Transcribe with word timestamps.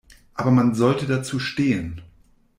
Aber 0.33 0.49
man 0.49 0.73
sollte 0.73 1.05
dazu 1.05 1.37
stehen. 1.37 2.01